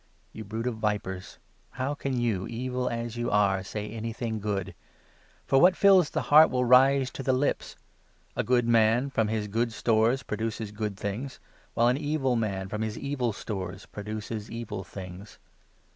You 0.33 0.41
34 0.41 0.49
brood 0.49 0.67
of 0.67 0.79
vipers! 0.79 1.37
how 1.73 1.93
can 1.93 2.19
you, 2.19 2.47
evil 2.47 2.89
as 2.89 3.17
you 3.17 3.29
are, 3.29 3.63
say 3.63 3.87
anything 3.87 4.39
good? 4.39 4.73
For 5.45 5.61
what 5.61 5.75
fills 5.75 6.09
the 6.09 6.23
heart 6.33 6.49
will 6.49 6.65
rise 6.65 7.11
to 7.11 7.21
the 7.21 7.31
lips. 7.33 7.75
A 8.35 8.43
good 8.43 8.65
35 8.65 8.71
man, 8.71 9.09
from 9.11 9.27
his 9.27 9.47
good 9.47 9.71
stores, 9.71 10.23
produces 10.23 10.71
good 10.71 10.97
things; 10.97 11.39
while 11.75 11.87
an 11.87 11.97
evil 11.97 12.35
man, 12.35 12.67
from 12.67 12.81
his 12.81 12.97
evil 12.97 13.31
stores, 13.31 13.85
produces 13.85 14.49
evil 14.49 14.83
things. 14.83 15.37